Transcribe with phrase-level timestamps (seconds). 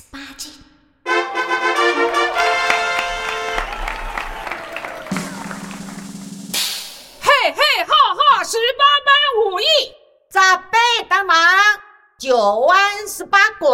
[0.00, 0.50] 十八斤。
[7.20, 9.10] 嘿嘿哈哈，十八般
[9.44, 9.64] 武艺，
[10.30, 11.36] 杂贝当忙，
[12.18, 13.68] 九弯十八拐。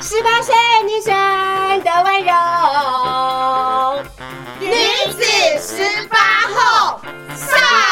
[0.00, 0.54] 十八岁
[0.84, 1.12] 女生
[1.82, 4.04] 的温柔，
[4.60, 4.72] 女
[5.12, 5.24] 子
[5.60, 6.16] 十八
[6.54, 7.00] 后
[7.34, 7.91] 上。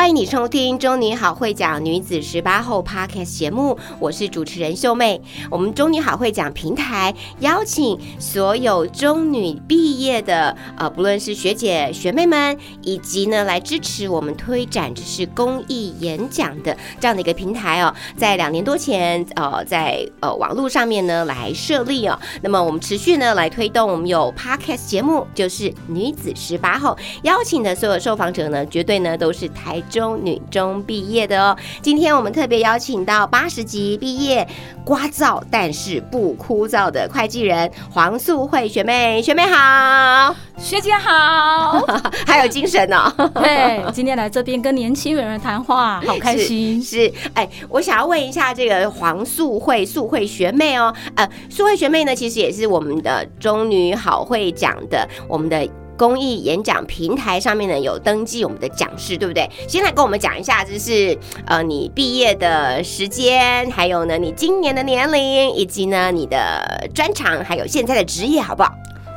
[0.00, 5.20] 欢迎你收听《中女好会讲女子十八后》Podcast 节目，我是主持人秀妹。
[5.50, 22.18] 我们中女好会讲平台邀请所有中女毕业的呃，不论是学姐学妹们，以及呢来支持我们推展就是公益演讲的这样的一个平台哦，在两年多前呃，在呃网络上面呢来设立哦。
[22.40, 31.56] 那么我们持续呢来推动，我们有 Podcast 节目，就是女子十八后邀请的所有受访者呢，绝对呢都是台中女中毕业的哦。
[31.82, 34.46] 今天我们特别邀请到八十级毕业、
[34.86, 41.84] 聒噪但是不枯燥的会计人黄素慧学妹，学妹好，学姐好，
[42.26, 43.12] 还有精神哦。
[43.34, 46.82] 对，今天来这边跟年轻人谈话，好开心。
[46.82, 55.68] 是，哎，我想要问一下这个黄素慧素慧学妹哦，呃，素慧学妹呢，其实也是我们的中女好会讲的我们的。
[56.00, 59.46] 公益演讲平台上面呢有登记我们的讲师，对不对？
[59.68, 68.72] 先来跟我们讲一下，就是呃你毕业的时间，还有呢你今年的年龄，以及呢你的专长，还有现在的职业，好不好？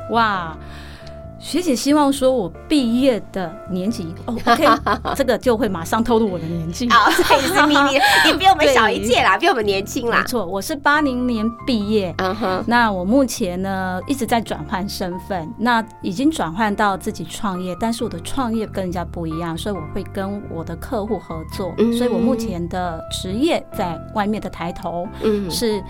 [0.09, 0.57] 哇！
[1.43, 4.65] 学姐希望说我毕业的年纪哦， OK，
[5.13, 6.89] 这个就会马上透露我的年纪。
[6.89, 10.19] 好， 所以是秘密，你比我们小一届啦， 比我们年轻啦。
[10.19, 12.15] 没错，我是八零年毕业。
[12.19, 21.73] 嗯哼，那我目前呢一直在转换身份，那已经转换到自己创业，但是我的创业跟人家不一样，所以我会跟我的客户合作。
[21.77, 25.83] 嗯，所以我目前的职业在外面的抬头，嗯，是。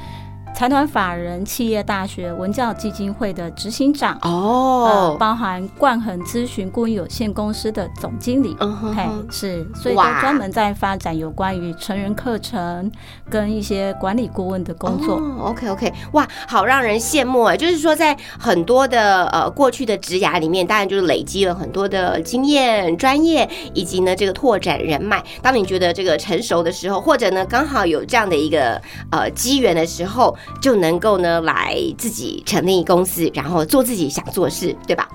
[0.56, 12.90] 财团法人企业大学文教基金会的执行长哦，包含冠恒咨询顾问有限公司的总经理，嗯哼，是，所以都专门在发展有关于成人课程
[13.30, 15.22] 跟一些管理顾问的工作。
[15.42, 17.58] OK OK，哇，好让人羡慕哎！
[17.58, 25.22] 就是说，在很多的呃过去的职涯里面，当然就是累积了很多的经验、专业，以及呢这个拓展人脉。
[25.42, 30.34] 当你觉得这个成熟的时候，或者呢刚好有这样的一个呃机缘的时候。
[30.62, 35.08] 就能够呢来自己成立公司，然后做自己想做事，对吧？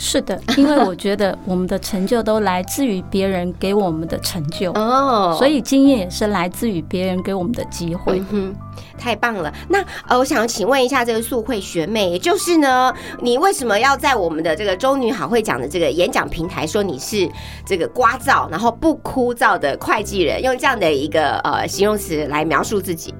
[0.00, 8.22] 是的，因为我觉得我们的成就都来自于别人给我们的成就哦，所以经验也是来自于别人给我们的机会。
[8.30, 8.54] 嗯，
[8.96, 9.52] 太棒了。
[9.68, 17.28] 那呃，我想请问一下这个素慧学妹，也就是呢，你为什么要在我们的这个中女好会讲的这个演讲平台说你是
[17.66, 23.12] 这个聒噪然后不枯燥的会计人，用这样的一个呃形容词来描述自己？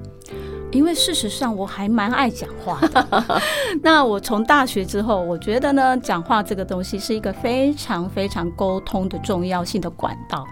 [0.71, 3.41] 因为事实上我还蛮爱讲话的。
[3.81, 10.45] 那我从大学之后，我觉得呢，讲话这个东西是一个非常非常沟通的重要性的管道。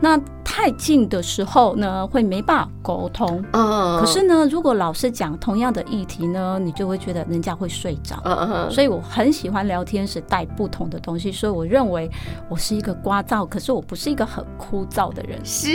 [0.00, 3.44] 那太近的时候呢，会没办法沟通。
[3.52, 4.00] 嗯。
[4.00, 8.16] 可是呢，如果老是讲同样的议题呢，你就会觉得人家会睡着。
[8.24, 8.70] 嗯嗯。
[8.70, 11.30] 所以我很喜欢聊天时带不同的东西。
[11.30, 12.10] 所以我认为
[12.48, 15.38] 我是一个聒噪，可是我不是一个很枯燥的人。
[15.44, 15.70] 是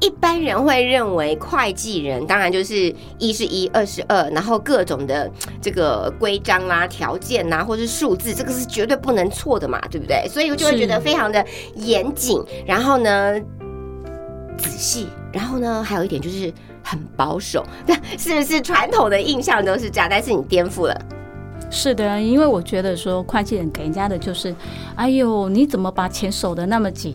[0.00, 5.30] 一般人会认为会计人，当然就是一是一，二是二，然后各种的
[5.62, 10.28] 这个规章啦、条件呐，或是数字，这个是绝对不能错的嘛，对不对？
[10.28, 11.44] 所以我就会觉得非常的
[11.76, 12.42] 严谨。
[12.66, 13.40] 然后呢？
[14.80, 16.50] 细，然后呢，还有一点就是
[16.82, 17.64] 很保守，
[18.18, 20.08] 是不是传统的印象都是这样？
[20.10, 21.00] 但是你颠覆了，
[21.70, 24.54] 是的，因为我觉得说会计人给人家的就是，
[24.96, 27.14] 哎呦，你怎么把钱守得那么紧？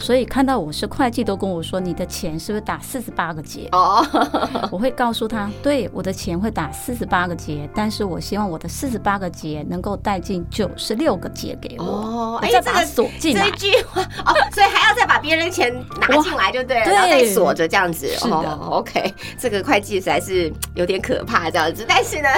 [0.00, 3.68] 所以看到我是会计，都跟我说你的钱是不是打四十八个结？
[3.72, 4.04] 哦，
[4.72, 11.84] 我会告诉他，对，我的钱会打四十八个结，但是我希望我的四十八个结能够带进九十六个结给我。
[11.84, 18.08] 哦，哎，这个锁进来这句话哦，所以还要再把别人钱拿进来就对了，然后再锁着这样子。
[18.08, 22.28] 是的，OK，这个会计实在是有点可怕这样子，但是呢。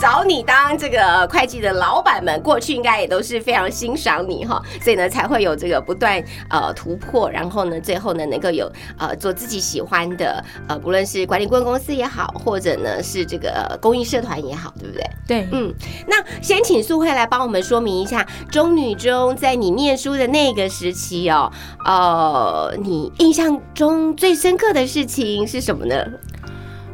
[0.00, 15.04] 找你当这个会计的老板们，过去应该也都是非常欣赏你哈，所以呢才会有这个不断呃突破，然后呢最后呢能够有呃做自己喜欢的呃，不论是管理顾问公司也好，或者呢是这个公益社团也好，对不对？
[15.28, 15.70] 对，嗯，
[16.06, 21.52] 那先请素慧来帮我们说明一下，中女中在你念书的那个时期哦，
[21.84, 25.94] 呃，你印象中最深刻的事情是什么呢？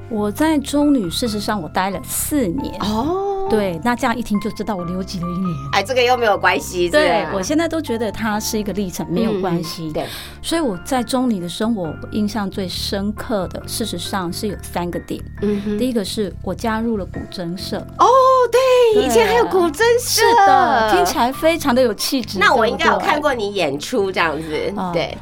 [0.09, 3.47] 我在中女，事实上我待了四年哦。
[3.49, 5.57] 对，那这样一听就知道我留级了一年。
[5.73, 6.89] 哎，这个又没有关系。
[6.91, 9.93] 对，我现在都觉得它是一个历程，没有关系。
[9.93, 10.05] 对，
[10.43, 15.23] 所以我在中女的生活印象最深刻的，事实上是有三个点。
[15.43, 17.79] 嗯哼，第一个是我加入了古筝社。
[17.99, 18.07] 哦，
[18.51, 22.41] 对，以前还有古筝社，是的，听起来非常的有气质。
[22.41, 25.17] 那我应该有看过你演出这样子，对。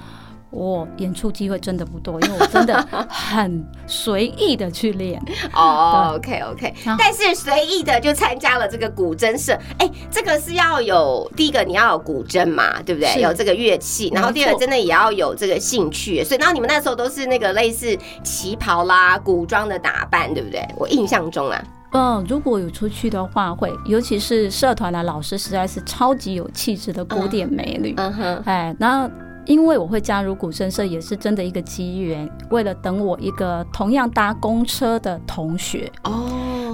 [0.54, 5.20] 我演出机会真的不多，因为我真的很随意的去练。
[5.52, 9.58] 哦，OK OK，但是随意的就参加了这个古筝社。
[9.78, 13.20] 哎，这个是要有第一个你要有古筝嘛，对不对？
[13.20, 16.22] 有这个乐器，然后第二个真的也要有这个兴趣。
[16.22, 20.64] 所以，然后你们那时候都是那个类似旗袍啦、古装的打扮，对不对？
[20.76, 27.92] 我印象中啊，嗯，如果有出去的话会，尤其是社团的老师实在是超级有气质的古典美女。
[27.96, 29.10] 嗯哼，哎，那。
[29.46, 32.28] 因为我会加入古筝社，也是真的一个机缘。
[32.50, 36.28] 为了等我一个同样搭公车的同学哦，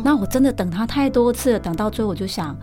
[0.04, 2.56] 那我真的等他太多次了，等到最后我就想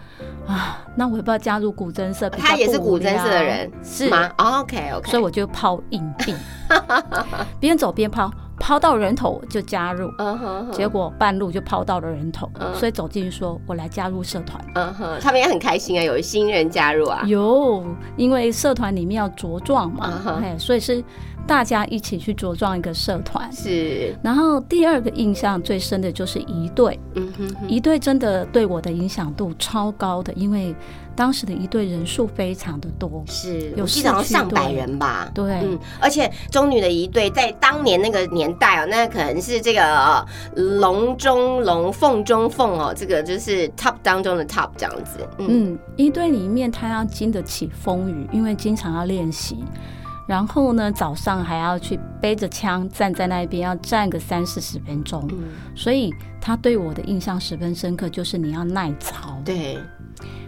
[0.48, 2.30] 啊，那我要不要加入古筝社？
[2.30, 6.34] 他也是古筝社的人是吗？OK OK，所以我就抛硬币，
[7.60, 8.32] 边走边抛。
[8.60, 10.10] 抛到人头就加入，
[10.72, 14.60] 结果半路就抛到了人头，所以走进去说：“我来加入社团。”
[15.22, 17.22] 他们也很开心啊，有新人加入啊。
[17.28, 17.86] 有，
[18.16, 20.12] 因为社团里面要茁壮嘛，
[20.42, 21.04] 哎，所以是
[21.48, 23.52] 大家一起去茁壮一个社团。
[23.52, 24.14] 是。
[24.22, 30.76] 然后第二个印象最深的就是一队，嗯哼，一队真的对我的影响度超高的，因为。
[31.18, 35.28] 当时的一队人数非常的多，是有至少上百人吧？
[35.34, 40.24] 对，嗯，而且中女的一队在当年那个年代哦，那可能是这个
[40.54, 45.28] 龙中龙凤中凤哦，这个就是 top 当中的 top 这样子。
[45.40, 49.66] 嗯，一队里面他要经得起风雨，因为经常要练习，
[50.28, 55.26] 然后呢早上还要去背着枪站在那边，要站个三四十分钟，
[55.74, 59.42] 所以他对我的印象十分深刻，就是你要耐操。
[59.46, 59.80] 对。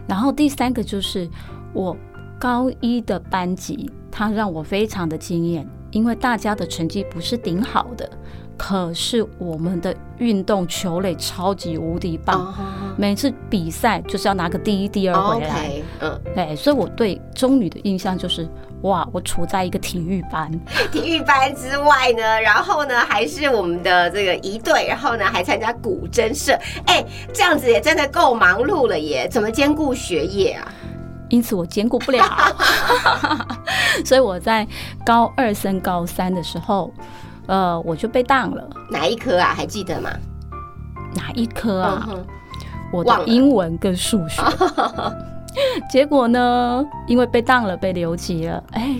[0.05, 1.29] 然后第三个就是
[1.73, 1.95] 我
[2.37, 8.09] 高一的班级，他让我非常的惊艳，因为大家的成绩不是顶好的，
[8.57, 12.53] 可是我们的运动球类超级无敌棒，
[12.97, 15.71] 每次比赛就是要拿个第一、第二回来。
[16.01, 18.45] 嗯，对，所以我对中女的印象就是。
[18.83, 19.07] 哇！
[19.11, 20.49] 我处在一个体育班，
[20.91, 27.03] 体育班之外呢，然后呢还是我们的这个一队，然后呢还参加古筝社，哎，
[27.33, 29.27] 这样子也真的够忙碌了耶！
[29.29, 30.67] 怎么兼顾学业啊？
[31.29, 32.23] 因此我兼顾不了，
[34.05, 34.67] 所以我在
[35.05, 36.91] 高二升高三的时候，
[37.47, 38.67] 呃，我就被当了。
[38.89, 39.53] 哪一科啊？
[39.55, 40.09] 还记得吗？
[41.13, 42.09] 哪一科啊？
[42.91, 44.41] 我的英文跟数学。
[45.89, 46.85] 结果呢？
[47.07, 48.95] 因为被当了，被留级了，哎，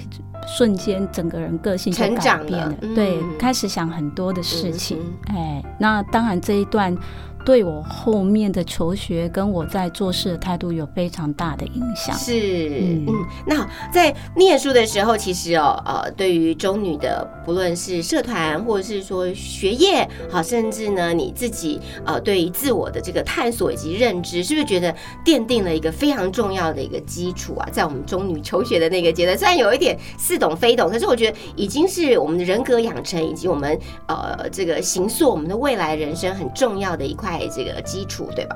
[0.47, 4.97] 瞬间整个人个性就改变了，对，开始想很多的事情，
[5.27, 6.95] 哎，那当然这一段。
[7.45, 12.15] 对我后面的求学跟我在做事的态度有非常大的影响。
[12.15, 12.69] 是，
[13.07, 13.07] 嗯，
[13.47, 24.93] 那在念书的时候，其实哦，呃，对于中女的，不论是社团或者是说学业，好，甚至呢你自己，呃，对于自我的这个探索以及认知，是不是觉得
[25.25, 27.67] 奠定了一个非常重要的一个基础啊？
[27.71, 37.28] 在我们中女求学的那个阶段，虽然有一点似懂非懂，可是我觉得已经是我们的人格养成以及我们呃这个形塑我们的未来人生很重要的一块。
[37.51, 38.55] 这个基础对吧？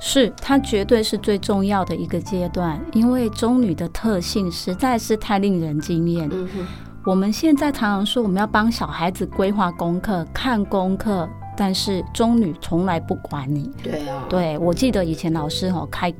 [0.00, 6.28] 是，它绝对是最重要的一个阶段，因为中女的特性实在是太令人惊艳。
[6.32, 6.66] 嗯哼，
[7.04, 13.70] 我们现在常常说我们要帮小孩子规划功课、看功课，但是中女从来不管你。
[13.82, 16.14] 对啊，对我记得以前老师哈开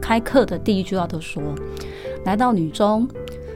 [0.00, 1.40] 开课的第一句话都说：
[2.24, 3.08] 来到女中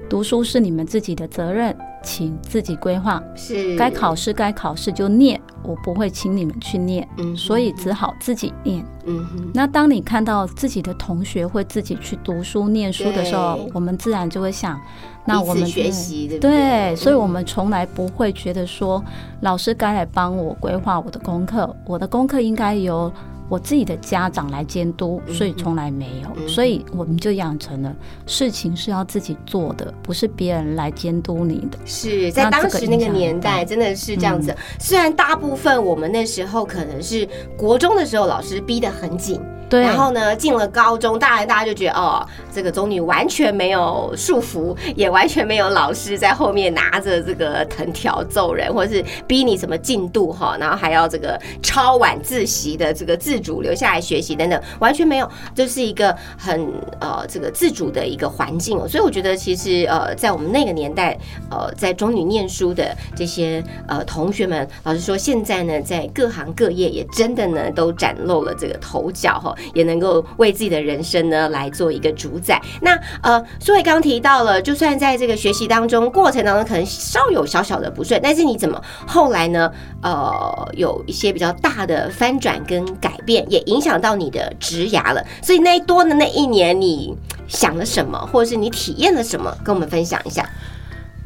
[0.09, 1.77] 读书是你们自己的责任。
[2.07, 3.77] 请自己规划，是。
[3.77, 9.51] 该考试该考试就念，我不会请你们去念，嗯，所以只好自己念，嗯哼。
[9.53, 14.81] 那当你看到自己的同学会自己去读书念书的时候，我们自然就会想，
[15.25, 19.05] 那我们学习对对，所以我们从来不会觉得说
[19.41, 23.13] 老师该来帮我规划我的功课，我的功课应该由。
[23.49, 27.95] 我自己的家长来监督，所以从来没有，所以我们就养成了
[28.27, 31.79] 事情是要自己做的，不是别人来监督你的。
[31.85, 34.55] 是在当时那个年代，真的是这样子。
[34.81, 58.79] 虽然大部分我们那时候可能是国中的时候，老师逼得很紧，对，然后呢，进了高中，当然大家就觉得哦，这个中女完全没有束缚，也完全没有老师在后面拿着这个藤条揍人，或者是逼你什么进度哈，然后还要这个超晚自习的这个自主留下来学习等等，完全没有，就是一个很呃这个自主的一个环境。
[58.89, 61.19] 所以我觉得其实呃在我们那个年代，
[61.51, 69.55] 呃在中女念书的这些呃同学们，老实说，现在呢在各行各业也真的呢都崭露了这个头角哈。
[69.75, 72.61] 也能够为自己的人生呢来做一个主宰。
[72.81, 79.71] 那呃，苏伟刚提到了，就算在这个学习当中过程当中，可能稍有小小的不顺，但是你怎么后来呢？
[80.03, 85.25] 呃，有一些比较大的翻转跟改变，也影响到你的职涯了。
[85.43, 87.17] 所以那多的那一年，你
[87.49, 90.49] 想了什么，或者是你体验了什么，跟我们分享一下。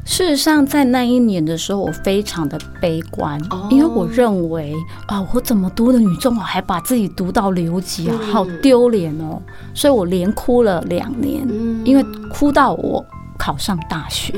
[0.03, 3.39] 事实上，在那一年的时候，我非常的悲观，
[3.69, 4.73] 因为我认为
[5.07, 9.41] 啊，我怎么读的女中，我还把自己读到留级啊，好丢脸哦！
[9.73, 11.47] 所以我连哭了两年，
[11.85, 13.05] 因为哭到我
[13.37, 14.33] 考上大学。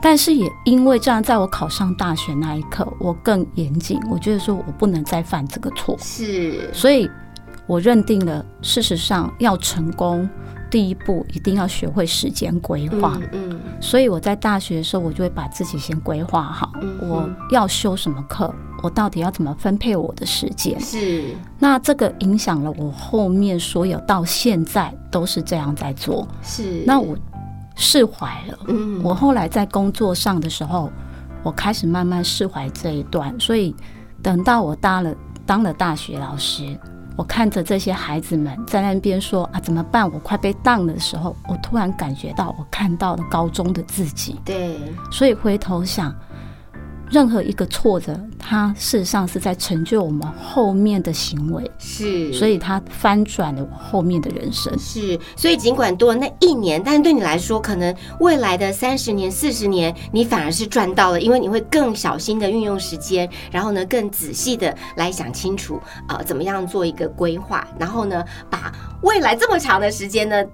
[0.00, 5.96] 但是也因为这样，在我考上大学那一刻，我更严谨，我觉得说我不能再犯这个错。
[6.00, 7.08] 是，所以
[7.66, 10.28] 我认定了，事实上要成功。
[10.70, 16.70] 第一步一定要学会时间规划，嗯，所以我在大学的时候，我就会把自己先规划好，
[17.00, 27.16] 我要修什么课，我到底要怎么分配我的时间，是，那这个影响了我后面所有到现在都是这样在做，是，那我
[27.74, 30.90] 释怀了，嗯，我后来在工作上的时候，
[31.42, 33.74] 我开始慢慢释怀这一段，所以
[34.22, 35.14] 等到我当了
[35.46, 36.78] 当了大学老师。
[37.18, 40.08] 我看着这些孩子们在那边说啊，怎么办？
[40.12, 44.40] 我快被当的时候，我突然感觉到，我看到了高中的自己。
[44.44, 44.78] 对，
[45.10, 46.14] 所以回头想。
[47.10, 54.72] 任何一个挫折，它事实上是在成就我们后面的行为，是，所以它翻转了我后面的人生。
[54.78, 68.72] 是，所以尽管多了那一年，但是对你来说，可能未来的三十年、四十年，你反而是赚到了，因为你会更小心的运用时间，然后呢，更仔细的来想清楚，呃，怎么样做一个规划，然后呢，把
[69.02, 70.44] 未来这么长的时间呢。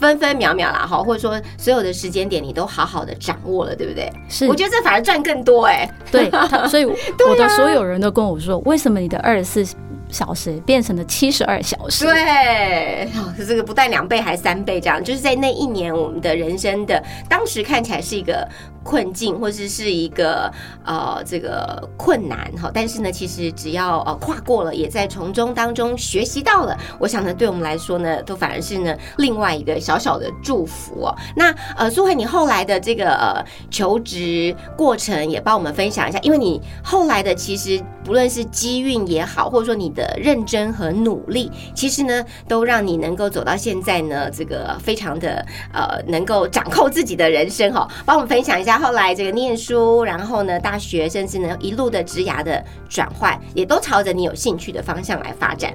[0.00, 4.10] 分分秒秒啦，哈，或者说所有的时间点你都好好的掌握了，对不对？
[4.28, 5.88] 是，我觉得这反而赚更多哎。
[6.10, 6.30] 对，
[6.68, 9.64] 所以我的所有人都跟我说，为什么你的二十四
[10.08, 12.04] 小时变成了七十二小时？
[12.06, 13.08] 对，
[13.46, 18.48] 这个不但两倍还三倍，这样就是在那一年我们的人生的当时看起来是一个。
[18.82, 20.50] 困境或者是一个
[20.84, 31.16] 呃这个困难哈，但是呢，其实只要呃跨过了，也在从中当中学习到了，我想呢，对我们来说呢，都反而是呢另外一个小小的祝福哦。
[31.36, 48.69] 那呃苏慧，你后来的这个呃求职过程也帮我们分享一下，因为你后来的其实不论是机运也好，或者说你的认真和努力，其实呢都让你能够走到现在呢，这个非常的呃能够掌控自己的人生哈，帮我们分享一下。
[48.78, 55.72] 后来这个念书，然后呢，大学，甚至呢一路的职涯的转换，也都朝着你有兴趣的方向来发展。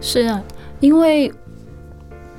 [0.00, 0.42] 是啊，
[0.80, 1.32] 因为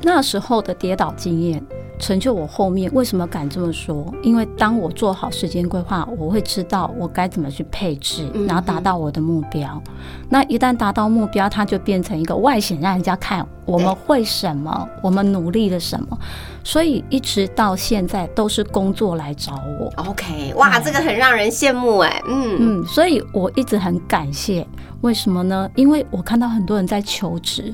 [0.03, 1.63] 那时候的跌倒经验。
[1.99, 4.11] 成就我后面为什么敢这么说？
[4.23, 9.81] 因为当我做好时间规划，我会知道我该怎么去配置，然后达到我的目标。
[10.27, 16.17] 那一旦达到目标，它就变成一个外显，让人家看我们会什么，我们努力了什么。
[16.63, 19.93] 所以一直到现在都是工作来找我。
[20.03, 22.21] OK，哇，这个很让人羡慕哎。
[22.27, 24.67] 嗯嗯，所以我一直很感谢。
[25.01, 25.69] 为什么呢？
[25.75, 27.73] 因为我看到很多人在求职，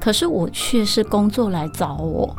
[0.00, 2.34] 可是我却是工作来找我。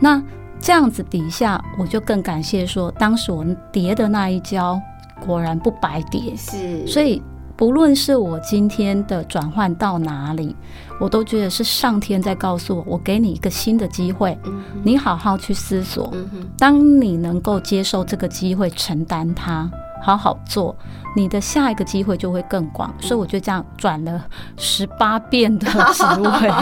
[0.00, 0.22] 那
[0.58, 4.80] 这样子底下，我就更感谢说，当时我跌的那一跤，
[5.24, 6.34] 果然不白跌。
[6.36, 7.22] 是，所以
[7.56, 10.56] 不论是我今天的转换到哪里，
[10.98, 14.36] 我都觉得是上天在告诉我，我给你一个新的机会，
[14.82, 16.12] 你好好去思索。
[16.58, 19.70] 当你能够接受这个机会，承担它。
[20.06, 20.72] 好好做，
[21.16, 22.94] 你的下一个机会就会更广。
[23.00, 24.24] 所以我就这样转了
[24.56, 26.52] 十八遍的职位。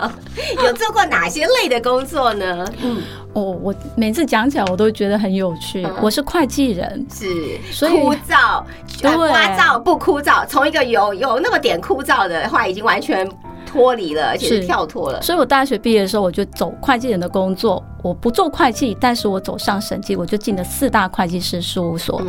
[0.64, 2.64] 有做过哪些类的工作呢？
[2.82, 3.02] 嗯，
[3.34, 5.86] 哦，我每次讲起来我都觉得很有趣。
[6.00, 8.64] 我是会计人，是，所以枯燥，
[9.02, 10.46] 对，枯燥不枯燥？
[10.46, 13.30] 从一个有有那么点枯燥的话，已经完全。
[13.74, 15.20] 脱离了，而且是跳脱了。
[15.20, 17.82] 所以我大学毕业的时候，我就走会计人的工作。
[18.02, 22.22] 我不做会计，但是我走上审计，我就进了四大会计师事务所。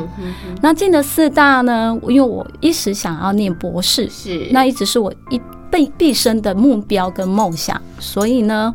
[0.61, 1.97] 那进了四大呢？
[2.07, 7.79] 因为我一时想要念博士，是那一直是我一毕毕生的目标跟梦想。
[7.99, 8.73] 所以呢，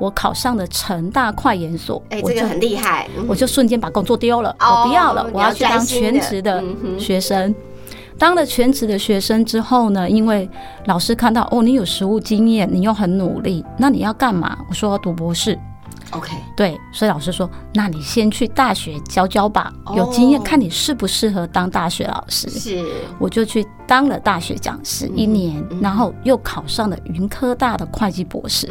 [0.00, 2.02] 我考上了成大快研所。
[2.08, 3.06] 哎，这个很厉害。
[3.28, 6.64] 我就瞬间把工作丢了，我不要了，我要去当全职的
[6.98, 7.54] 学生。
[8.18, 10.48] 当了全职的学生之后呢，因为
[10.86, 14.58] 老师看到哦，你有实务经验，你又很努力，那你要干嘛？
[14.68, 15.58] 我说要读博士。
[16.12, 22.48] OK，对，所以老师说，那你先去大学教教吧，有经验，看你适不适合当大学老师。
[22.48, 22.82] 是，
[23.18, 28.66] 我就去当了大学讲师一年，然后又考上了云科大的会计博士。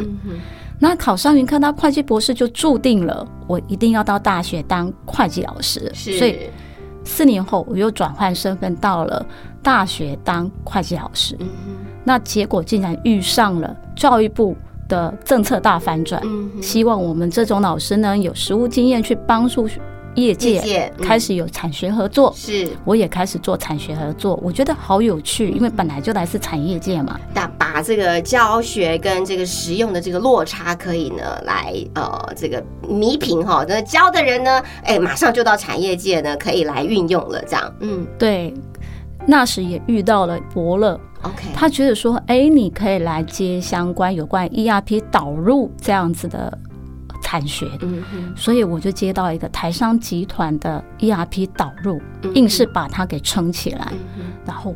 [0.80, 5.92] 那考上云科大会计博士，就注定了我一定要到大学当会计老师。
[5.94, 6.40] 是，所以
[7.08, 9.26] 四年后我又转换身份到了
[9.64, 11.36] 大学当会计老师。
[12.04, 14.56] 那结果竟然遇上了教育部。
[14.90, 16.24] 的政策大反转，
[16.62, 19.68] 希望我们这种老师呢有实务经验去帮助
[20.18, 22.34] 业界，开始有产学合作。
[22.36, 27.20] 是，我也开始做产学合作，我觉得好有趣，因为本来就来自产业界嘛。
[27.34, 33.64] 那把这个教学跟这个实用的这个落差，可以呢来呃这个弥平哈。
[33.68, 37.74] 那教的人呢，哎，马上就到产业界呢可以来运用了，这样。
[37.80, 38.54] 嗯，对。
[39.30, 40.98] 那时也遇到了伯乐。
[41.24, 46.58] OK，他觉得说，哎，你可以来接相关有关 ERP 导入这样子的
[47.28, 52.02] 产学，嗯所以我就接到一个台商集团的 ERP 导入，
[52.36, 53.92] 硬是把它给撑起来，
[54.46, 54.74] 然后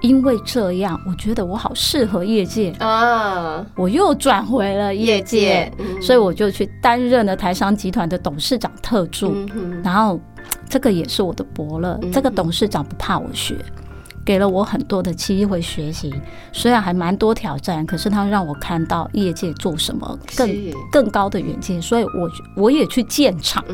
[0.00, 2.70] 因为这样，我觉得我好适合业界。
[2.78, 9.34] 啊，我又转回了业界，所以我就去担任了台商集团的董事长特助，
[9.82, 10.20] 然后
[10.68, 13.56] 这个也是我的伯乐，这个董事长不怕我学。
[14.28, 16.12] 给了我很多的机会学习，
[16.52, 20.50] 虽然还蛮多挑战，可是他让我看到业界做什么更
[20.92, 23.64] 更高的远见，所以我我也去建厂，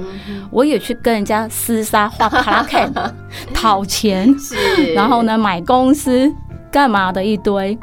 [0.53, 2.93] 我也去跟人家厮杀画 p l a k
[3.53, 4.33] 讨钱，
[4.95, 6.33] 然后呢买公司
[6.71, 7.77] 干嘛的一堆。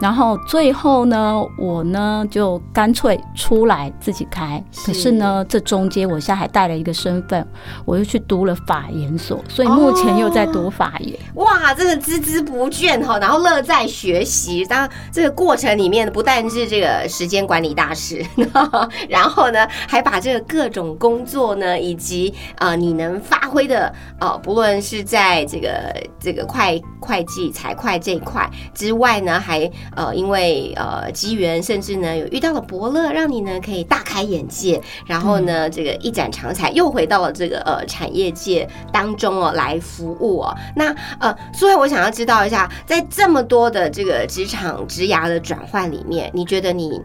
[0.00, 4.62] 然后最后呢，我呢就干脆出来自己开。
[4.86, 7.46] 可是呢，这中间我现在还带了一个身份，
[7.84, 11.18] 我又去读了法研所，所以目前又在读法研。
[11.34, 14.64] 哇，真的孜孜不倦哈，然后乐在学习。
[14.64, 18.24] 当这个过程里面不但是这个时间管理大师，
[19.08, 40.56] 然后呢，还把这个各种工作呢，以及呃你能发挥的呃，不论是在这个这个会会计财会这一块之外呢，还呃，因为呃机缘，甚至呢有遇到了伯乐，让你呢可以大开眼界，然后呢这个一展长才，又回到了这个呃产业界当中哦来服务哦。
[40.74, 47.00] 那呃，所以我想要知道一下，在这么多的这个职场职涯的转换里面，你觉得你？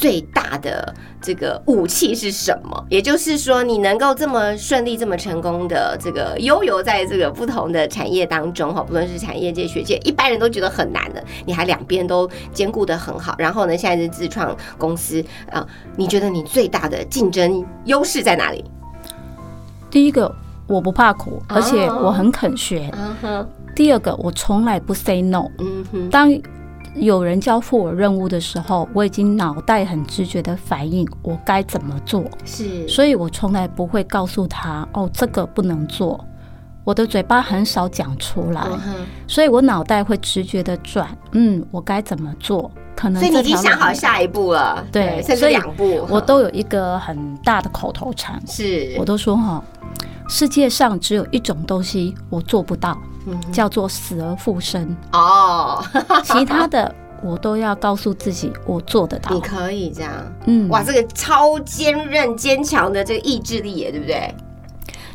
[0.00, 2.86] 最大的这个武器是什么？
[2.88, 13.34] 也就是说，你能够这么顺利、这么成功的这个悠游在这个不同的产业当中，哈，不论是产业界、学界，一般人都觉得很难的，你还两边都兼顾的很好。
[13.36, 18.64] 然后呢，现在是自创公司啊，你觉得你最大的竞争优势在哪里？
[19.90, 20.34] 第一个，
[20.66, 22.90] 我不怕苦，而且我很肯学。
[22.94, 23.48] 嗯哼。
[23.76, 25.44] 第二个，我从来不 say no。
[25.58, 26.08] 嗯哼。
[26.08, 26.30] 当
[26.94, 36.22] 有人交付我任务的时候，我已经脑袋很直觉的反应我该怎么做，是，所以我从来不会告诉他哦，这个不能做，
[36.84, 38.66] 我的嘴巴很少讲出来，
[39.26, 42.70] 所以我脑袋会直觉的转，嗯，我该怎么做？
[42.96, 48.94] 可能所以你已经想好下一步了，对，甚至两步，我都有一个很大的口头禅，是。
[48.98, 49.62] 我都说哈，
[50.28, 53.00] 世界上只有一种东西我做不到。
[53.52, 54.96] 叫做死而复生。
[55.12, 55.84] 哦，
[56.24, 59.34] 其他的我都要告诉自己，我做得到。
[59.34, 60.12] 你可以这样，
[60.46, 64.34] 嗯，哇，这个超坚韧坚强的这个意志力耶，对不对？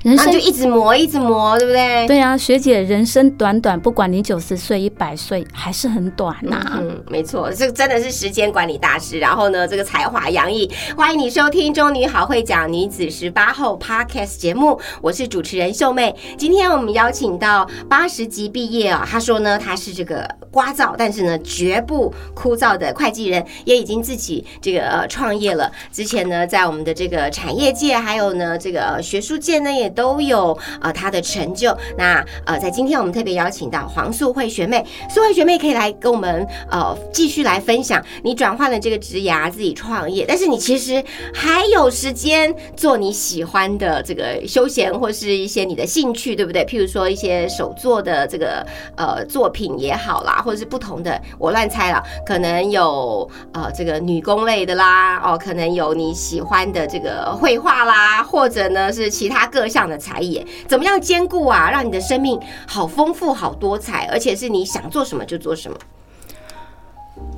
[0.06, 2.06] 人生就一直磨，一直磨，对不对？
[2.06, 6.63] 对啊，学姐，人生短短，不管你九十岁、一百岁，还是很短呐。
[6.80, 9.18] 嗯，没错，这个真的是时间管理大师。
[9.18, 16.15] 然后呢，这个才华洋溢，欢迎你收听《中女好会讲女子十八后》Podcast 节目，我是主持人秀妹。
[16.38, 25.72] 今天我们邀请到八十级毕业啊，他说呢，他是这个聒噪，但是呢，绝不枯燥的会计人，也已经自己这个呃创业了。
[25.91, 41.01] 之前呢，在我们的这个产业界，还有呢这个学术界呢，也都有呃他的成就，那呃在今天我们特别邀请到黄素慧学妹，素慧学妹可以来跟我们呃继续来分享你转换了这个职涯自己创业，但是你其实
[41.34, 46.65] 还有时间做你喜欢的这个休闲或是一些你的兴趣，对不对？
[46.65, 48.65] 譬如说一些手做的这个
[48.97, 59.85] 呃作品也好啦，或者是不同的，我乱猜了，可能有呃这个女工类的啦，哦，可能有你喜欢的这个绘画啦，或者呢是其他各项。
[59.89, 61.69] 的才艺怎么样兼顾啊？
[61.71, 65.78] 让你的生命好丰富、好多彩，而且是你想做什么就做什么。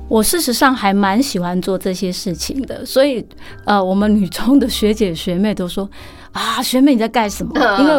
[0.08, 3.24] 我事实上还蛮喜欢做这些事情的，所以
[3.64, 5.88] 呃，我们女中的学姐学妹都说
[6.32, 7.52] 啊，学妹你在干什么？
[7.78, 7.94] 因为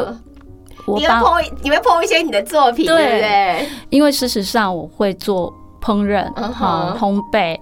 [0.85, 3.69] 我你会碰，你会碰一些你的作品，对不对？
[3.89, 7.59] 因为事实上我会做烹饪、哈烘焙，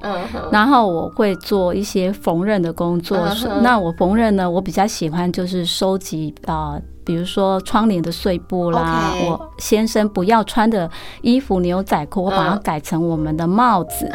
[0.52, 3.18] 然后我会做一些缝纫的工作。
[3.62, 6.80] 那我缝纫呢，我比较喜欢就是收集啊。
[7.06, 10.90] 比如说窗帘的碎布啦，我先生不要穿的
[11.22, 14.12] 衣服、牛仔裤，我把它改成我们的帽子，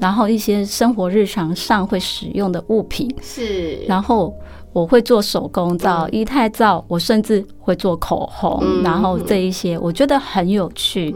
[0.00, 4.34] 然后一些生活日常上会使用的物品，是，然后。
[4.72, 11.14] 我会做手工皂、仪态皂，我甚至会做口红，然后这一些我觉得很有趣。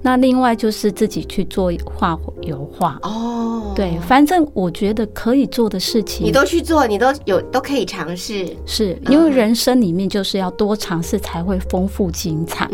[0.00, 8.48] 那另外就是自己去做画油画哦，对，反正我觉得可以做的事情，你都去做，你都有都可以尝试。
[8.64, 12.70] 是因为人生里面就是要多尝试才会丰富精彩。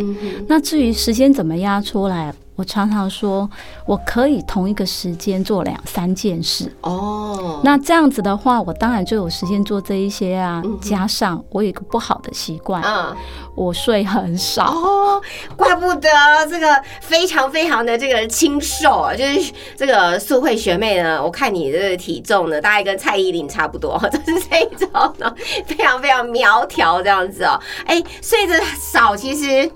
[0.46, 2.34] 那至于时间怎么压出来？
[2.58, 3.48] 我常常说，
[3.86, 7.60] 我可以同一个时间做两三件事哦。
[7.62, 10.60] 那这样子的话，我当然就有时间做这一些啊。
[10.80, 13.16] 加上我有一个不好的习惯，嗯，
[13.54, 15.22] 我睡很少哦。
[15.56, 16.10] 怪不得
[16.50, 21.22] 这个非常非常的这个清瘦啊，就是这个素慧学妹呢。
[21.22, 25.32] 我看你的体重呢，大概跟蔡依林差不多， 就是这一种呢，
[25.64, 27.56] 非常非常苗条这样子哦。
[27.86, 29.70] 哎，睡得少其实。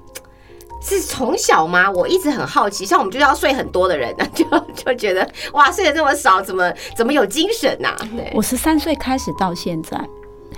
[0.85, 1.91] 是从小吗？
[1.91, 7.95] 我一直很好奇，像我们就要睡很多的人呢， 就就觉得哇，睡得这么少，怎么怎么有精神呐？
[8.35, 9.99] 我十三岁开始到现在。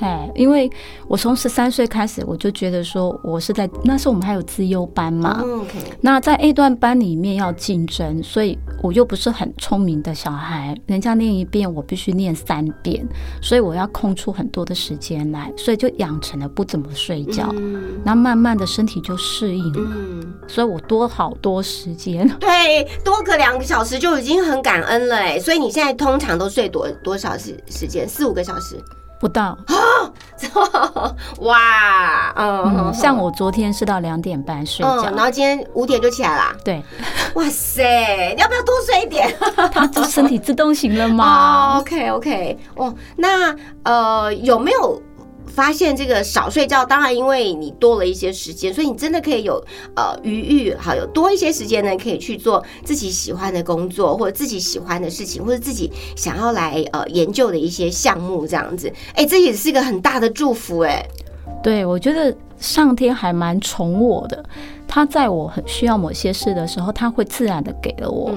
[0.01, 0.71] 哎，因为
[1.09, 5.41] 我从十三岁开始，我就觉得说，我是在那时候我们还有资优班嘛。
[5.43, 5.79] OK。
[6.01, 13.07] 那在 A 段班里面要竞争，所以我又不是很聪明的小孩，人家念一遍，我必须念三遍，
[13.41, 17.49] 所以我要空出很多的时间来，所以就养成了不怎么睡觉。
[17.55, 17.83] 嗯。
[18.05, 19.93] 那慢慢的身体就适应了。
[19.95, 20.35] 嗯。
[20.47, 22.29] 所以我多好多时间。
[22.39, 25.39] 对，多个两个小时就已经很感恩了哎。
[25.39, 28.09] 所以你现在通常都睡多多少时时间？
[28.09, 28.79] 四五个小时。
[29.25, 31.15] 不到啊！
[31.41, 31.57] 哇，
[32.37, 36.55] 嗯，像我昨天是到两点半睡觉，然后今天五点就起来啦。
[36.63, 36.83] 对，
[37.35, 39.35] 哇塞，你要不要多睡一点？
[39.73, 45.01] 他就身体自动型了吗？OK OK，哦，那呃有没有？
[45.55, 49.65] 发现这个少睡觉，当然因为你多了一些时间，所以你真的可以有
[49.95, 61.07] 呃余裕，好有多一些时间呢，可以去做自己喜欢的工作，或者自己喜欢的事情，或者自己想要来呃研究的一些项目，这样子，哎，这也是一个很大的祝福，哎，
[61.63, 64.45] 对我觉得上天还蛮宠我的，
[64.89, 68.33] 他在我很需要某些事的时候，他会自然的给了我，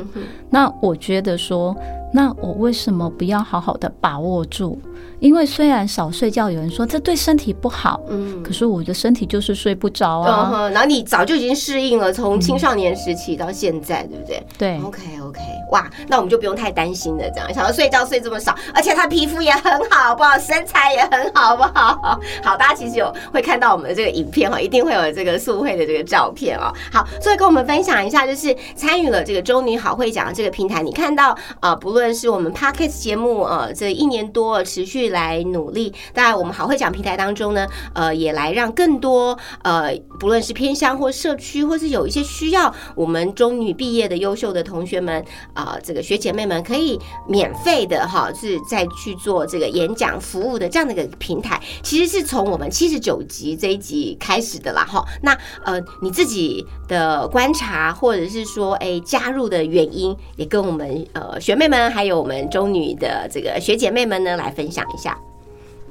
[0.52, 1.76] 那我觉得说，
[2.14, 4.80] 那我为什么不要好好的把握住？
[5.20, 10.70] 因为虽然少睡觉，有人说这对身体不好，嗯，可是我的身体就是睡不着啊。
[10.72, 14.44] 然后你早就已经适应了，从青少年时期到现在，对不对？
[14.58, 14.80] 对。
[14.84, 15.40] OK OK，
[15.72, 20.38] 哇，那我们就不用太担心了，这样想要睡觉睡这么少，而且他皮肤也很好，不好？
[20.38, 22.20] 身材也很好，不好？
[22.44, 26.72] 好，大家其实有会看到我们的这个影片哈，一定会有这个素慧的这个照片哦。
[26.92, 35.07] 好，所以跟我们分享一下，就是参与了这个周女好会讲的这个平台，你看到啊，不论是我们 Podcast 节目呃这一年多持续。
[35.10, 55.06] 来努力，当然我们好会讲平台当中呢，呃，也来让更多呃，不论是偏乡或社区，或是有一些需要我们中女毕业的优秀的同学们啊，这个学姐妹们可以免费的哈，是再去做这个演讲服务的这样的一个平台，其实是从我们七十九集这一集开始的啦哈。
[55.22, 64.86] 那呃，你自己的观察，或者是说哎加入的原因，也跟我们呃学妹们，还有我们中女的这个学姐妹们呢来分享。
[64.98, 65.18] 下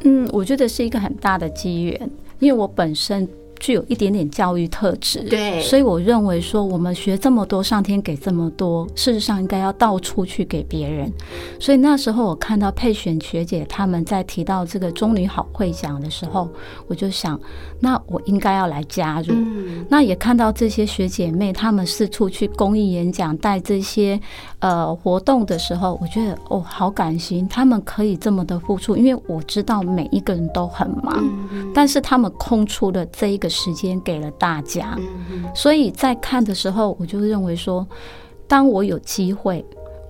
[0.00, 3.28] 嗯，我觉得是一个很大的机缘，因为我本身。
[3.66, 11.12] 具有一点点教育特质，对，所以我认为说，我们学这么多，上天给这么多，事实上应该要到处去给别人。
[11.58, 16.48] 所以那时候我看到佩璇学姐他们在提到这个中女好会讲的时候，
[16.86, 17.40] 我就想，
[17.80, 19.34] 那我应该要来加入。
[19.88, 24.20] 那也看到这些学姐妹她们四处去公益演讲，带这些
[24.60, 31.28] 呃活动的时候，我觉得哦，好感心，他们可以这么的付出，因为我知道每一个人都很忙，
[31.74, 33.50] 但是他们空出了这一个。
[33.56, 34.96] 时间给了大家，
[35.54, 37.86] 所以在看的时候，我就认为说，
[38.46, 39.64] 当我有机会，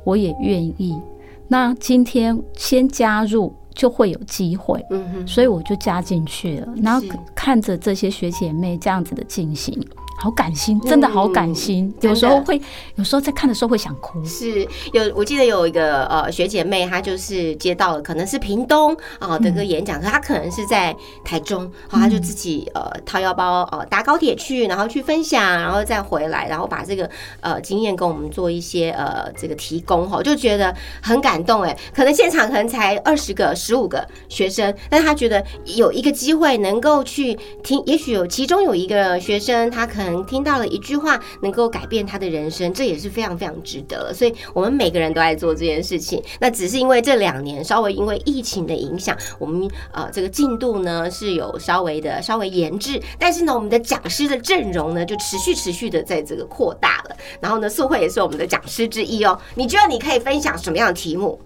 [0.05, 1.01] 我也愿意。
[1.49, 4.85] 那今天先加入，就会有机会，
[5.25, 6.75] 所以我就加进去了。
[6.83, 7.01] 然后
[7.37, 9.73] 看着这些学姐妹这样子的进行，
[10.17, 11.95] 好感心，真的好感心。
[12.01, 12.61] 有时候会，
[12.97, 14.25] 有时候在看的时候会想哭。
[14.25, 27.09] 是有，我记得有一个呃学姐妹，她就是接到了可能是屏东啊的个演讲，可她可能是在台中，好，她就自己呃掏腰包呃搭高铁去，然后去分享，然后再回来，然后把这个
[27.41, 31.77] 呃经验跟我们做一些呃这个提供哈，就觉得很感动哎。
[31.95, 35.45] 可能现场可能才二十个、十五个学生，但他觉得
[35.77, 40.06] 有一个机会能够去听，也许有其中有一个学生他可能。
[40.11, 44.13] 能听到了一句话，能够改变他的人生，这也是非常非常值得。
[44.15, 46.23] 所以，我们每个人都在做这件事情。
[46.41, 53.01] 那只是因为这两年稍微因为疫情的影响，我们呃这个进度呢是有稍微的稍微延滞。
[53.19, 57.17] 但是呢，我们的讲师的阵容呢就持续持续的在这个扩大了。
[57.41, 59.39] 然后呢，素慧也是我们的讲师之一哦。
[59.55, 61.41] 你觉得你可以分享什么样的题目？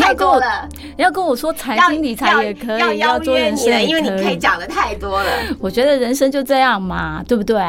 [0.00, 5.30] 太多了，要跟我说财经理财也可以，要做人生，因为你可以讲的太多了。
[5.58, 7.60] 我觉得人生就这样嘛，对不对？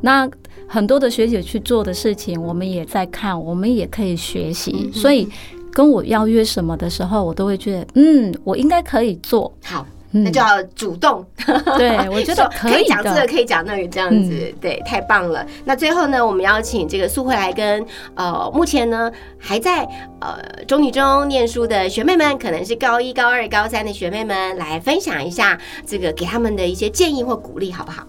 [0.00, 0.28] 那
[0.66, 4.90] 很多的学姐去做的事情，我们也在看，我们也可以学习。
[4.92, 5.28] 所以
[5.72, 9.86] 跟我邀约什么的时候，我都会觉得，嗯，我应该可以做好。
[10.10, 11.24] 那就要主动，
[11.78, 15.46] 对我觉得可以讲这个，可以讲那个，这样子，对，太棒了。
[15.64, 19.86] 那最后呢，我们邀请这个素慧来跟呃，目前呢还在
[20.20, 28.04] 呃中女中念书的学妹们，可能是高一、高二、高三的学妹们，来分享一下这个给他们的一些建议或鼓励，好不好？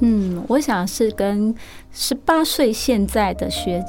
[0.00, 1.54] 嗯，我想是跟
[1.92, 3.80] 十八岁现在的学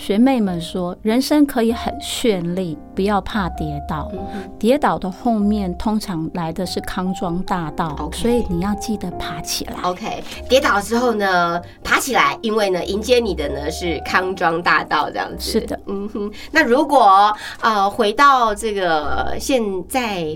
[0.00, 4.10] 学妹们说，人生可以很绚丽，不要怕跌倒。
[4.58, 9.74] 跌倒的后面通常来的是康庄大道，所以你要记得爬起来。
[9.82, 15.50] OK，跌倒之后呢，爬起来，因为呢，迎接你的呢是康庄大道，这样子。
[15.50, 16.32] 是的，嗯哼。
[16.50, 20.34] 那如果呃回到这个现在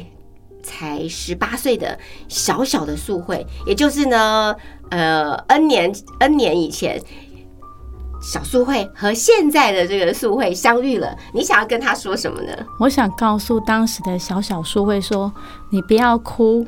[0.63, 1.99] 才十八岁的
[2.29, 4.55] 小小的素慧，也就是呢。
[4.91, 7.01] 呃，N 年 N 年以前，
[8.25, 12.53] 小素慧和现在的这个素慧相遇了，你想要跟他说什么呢？
[12.81, 15.31] 我想告诉当时的小小素慧说
[15.71, 16.67] ：“你不要哭，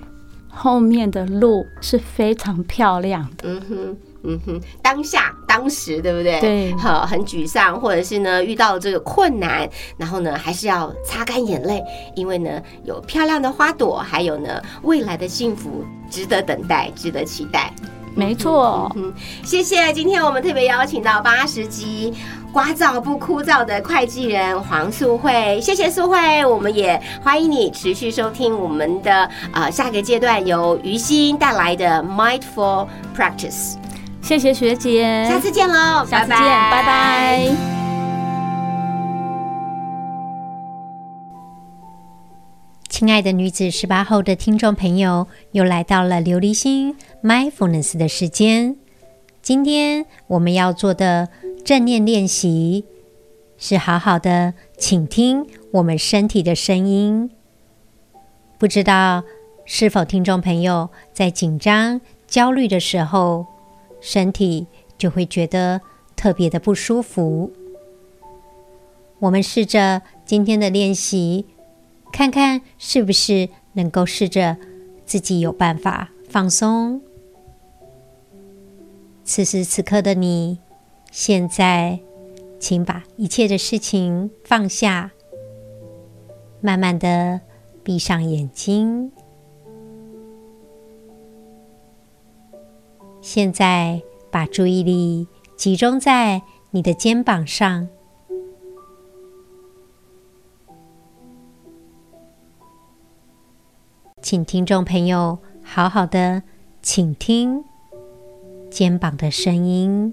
[0.50, 6.38] 后面的路是非常漂亮的。”嗯哼，嗯哼，当下当时对不对？
[6.40, 9.66] 对，好，很沮丧，或者是呢遇到这个困难，
[9.96, 11.82] 然后呢还是要擦干眼泪，
[12.14, 17.72] 因为呢有漂亮的花朵，还有呢未来的幸福值得等待，值得期待。
[18.16, 19.12] 没错，嗯，
[19.44, 19.92] 谢谢。
[19.92, 22.14] 今天我们特别邀请到八十集
[22.50, 26.44] 刮燥不枯燥的会计人黄素慧，谢谢素慧。
[26.46, 33.74] 我们也欢迎你持续收听我们的呃下个阶段由于心带来的 Mindful Practice。
[34.22, 37.85] 谢谢学姐，下次见喽，下次见，拜拜。
[42.98, 48.74] 亲爱的女子十八后的听众朋友，又来到了琉璃心 mindfulness 的时间。
[49.42, 51.28] 今天我们要做的
[51.62, 52.86] 正念练习
[53.58, 57.30] 是好好的倾听我们身体的声音。
[58.56, 59.24] 不知道
[59.66, 63.44] 是否听众朋友在紧张、焦虑的时候，
[64.00, 65.82] 身体就会觉得
[66.16, 67.52] 特别的不舒服？
[69.18, 71.44] 我们试着今天的练习。
[72.12, 74.56] 看看是不是能够试着
[75.04, 77.00] 自己有办法放松。
[79.22, 80.58] 此时此刻的你，
[81.10, 82.00] 现在，
[82.58, 85.10] 请把一切的事情放下，
[86.60, 87.40] 慢慢的
[87.82, 89.12] 闭上眼睛。
[93.20, 97.88] 现在把注意力集中在你的肩膀上。
[104.26, 106.42] 请听众朋友好好的
[106.82, 107.62] 倾听
[108.68, 110.12] 肩膀的声音，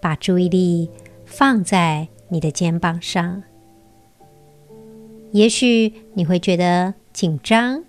[0.00, 0.88] 把注意力
[1.24, 3.42] 放在你的肩膀上。
[5.32, 7.82] 也许你会觉得紧张，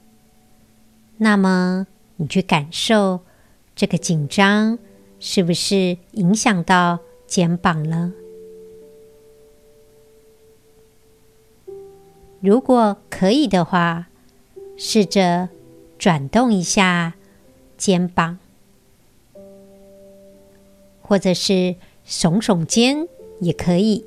[1.17, 3.19] 那么你去感受
[3.75, 4.79] 这个紧张
[5.19, 8.13] 是不是影响到肩膀了？
[12.39, 14.06] 如果可以的话。
[14.79, 15.49] 试着
[15.97, 17.15] 转动一下
[17.77, 18.37] 肩膀，
[21.01, 21.75] 或者是
[22.07, 23.07] 耸耸肩
[23.41, 24.05] 也可以。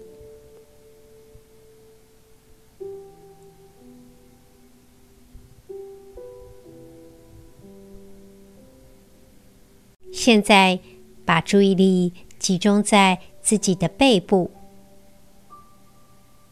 [10.12, 10.78] 现在
[11.24, 14.50] 把注意力集中在自己的背部。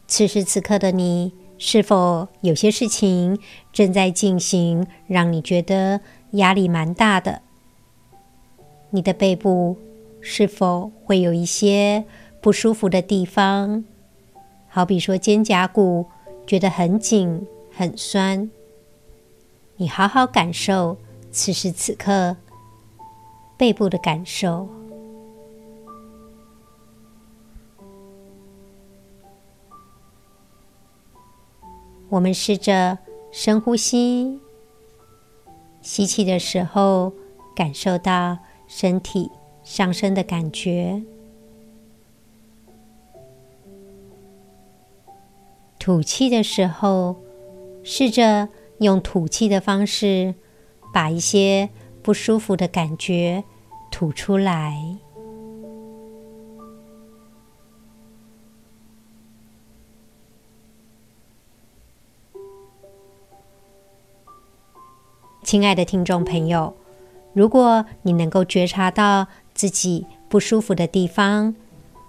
[0.07, 1.31] 此时此刻的你。
[1.61, 3.37] 是否有些事情
[3.73, 5.99] 正在进行，让你觉得
[6.31, 7.41] 压力蛮大的？
[8.91, 9.77] 你的背部
[10.21, 12.05] 是否会有一些
[12.41, 13.83] 不舒服的地方？
[14.69, 16.05] 好比说肩胛骨
[16.47, 17.45] 觉得很紧、
[17.75, 18.49] 很酸。
[19.75, 20.97] 你好好感受
[21.29, 22.37] 此时此刻
[23.57, 24.69] 背部的感受。
[32.09, 32.97] 我们试着
[33.31, 34.39] 深呼吸，
[35.81, 37.13] 吸气的时候
[37.55, 39.29] 感受到身体
[39.63, 41.03] 上升的感觉；
[45.77, 47.15] 吐气的时候，
[47.83, 50.33] 试着用吐气的方式
[50.91, 51.69] 把一些
[52.01, 53.43] 不舒服的感觉
[53.91, 54.97] 吐出来。
[65.49, 66.75] 亲爱的听众朋友，
[67.33, 71.55] 如果你能够觉察到自己不舒服的地方，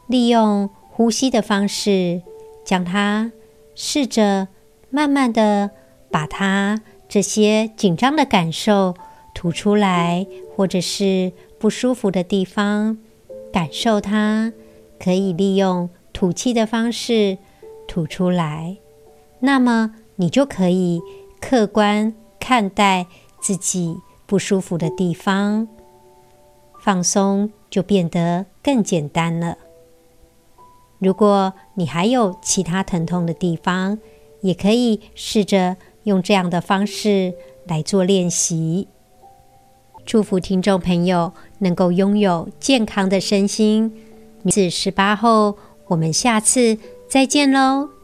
[0.09, 2.21] 利用呼吸的方式，
[2.67, 3.33] 将它
[3.75, 4.49] 试着
[4.91, 5.71] 慢慢的
[6.11, 8.95] 把它这些紧张的感受
[9.35, 12.99] 吐出来，或者是不舒服的地方，
[13.51, 14.53] 感受它，
[15.03, 17.39] 可以利用吐气的方式
[17.89, 18.77] 吐出来，
[19.39, 21.01] 那么你就可以
[21.41, 23.07] 客观看待。
[23.41, 25.67] 自己不舒服的地方，
[26.81, 29.59] 放松就变得更简单了。
[30.99, 33.99] 如果你还有其他疼痛的地方，
[34.43, 37.35] 也可以试着用这样的方式
[37.67, 38.89] 来做练习。
[40.05, 43.93] 祝福听众朋友能够拥有健康的身心。
[44.43, 45.57] 女子十八后，
[45.89, 48.00] 我们下次再见喽。